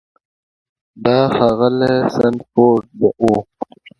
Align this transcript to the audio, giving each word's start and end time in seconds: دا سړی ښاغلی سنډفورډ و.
دا 1.03 1.17
سړی 1.21 1.31
ښاغلی 1.35 1.95
سنډفورډ 2.15 2.87
و. 3.19 3.23